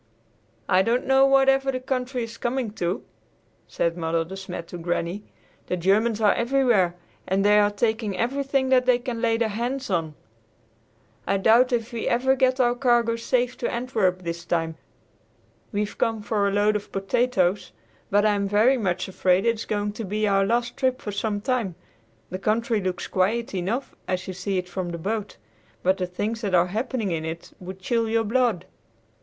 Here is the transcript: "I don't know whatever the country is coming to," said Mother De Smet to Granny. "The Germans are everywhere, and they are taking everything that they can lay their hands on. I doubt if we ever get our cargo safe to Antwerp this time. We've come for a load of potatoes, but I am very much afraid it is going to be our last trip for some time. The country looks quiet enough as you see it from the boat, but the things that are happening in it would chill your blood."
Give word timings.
"I 0.67 0.81
don't 0.81 1.05
know 1.05 1.27
whatever 1.27 1.71
the 1.71 1.79
country 1.79 2.23
is 2.23 2.35
coming 2.39 2.71
to," 2.71 3.03
said 3.67 3.95
Mother 3.95 4.25
De 4.25 4.35
Smet 4.35 4.67
to 4.69 4.79
Granny. 4.79 5.21
"The 5.67 5.77
Germans 5.77 6.19
are 6.19 6.33
everywhere, 6.33 6.95
and 7.27 7.45
they 7.45 7.59
are 7.59 7.69
taking 7.69 8.17
everything 8.17 8.69
that 8.69 8.87
they 8.87 8.97
can 8.97 9.21
lay 9.21 9.37
their 9.37 9.49
hands 9.49 9.91
on. 9.91 10.15
I 11.27 11.37
doubt 11.37 11.71
if 11.71 11.93
we 11.93 12.07
ever 12.07 12.35
get 12.35 12.59
our 12.59 12.73
cargo 12.73 13.15
safe 13.15 13.55
to 13.59 13.71
Antwerp 13.71 14.23
this 14.23 14.43
time. 14.43 14.75
We've 15.71 15.95
come 15.95 16.23
for 16.23 16.47
a 16.47 16.51
load 16.51 16.75
of 16.75 16.91
potatoes, 16.91 17.71
but 18.09 18.25
I 18.25 18.33
am 18.33 18.47
very 18.47 18.77
much 18.79 19.07
afraid 19.07 19.45
it 19.45 19.53
is 19.53 19.65
going 19.65 19.91
to 19.91 20.03
be 20.03 20.27
our 20.27 20.43
last 20.47 20.77
trip 20.77 20.99
for 20.99 21.11
some 21.11 21.41
time. 21.41 21.75
The 22.31 22.39
country 22.39 22.81
looks 22.81 23.05
quiet 23.05 23.53
enough 23.53 23.93
as 24.07 24.27
you 24.27 24.33
see 24.33 24.57
it 24.57 24.67
from 24.67 24.89
the 24.89 24.97
boat, 24.97 25.37
but 25.83 25.97
the 25.99 26.07
things 26.07 26.41
that 26.41 26.55
are 26.55 26.65
happening 26.73 27.11
in 27.11 27.23
it 27.23 27.51
would 27.59 27.77
chill 27.79 28.09
your 28.09 28.23
blood." 28.23 28.65